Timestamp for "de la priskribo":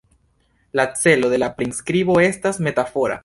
1.35-2.17